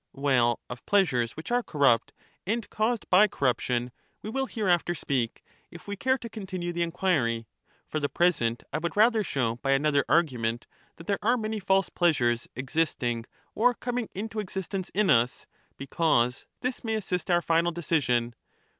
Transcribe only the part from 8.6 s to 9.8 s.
I would rather show by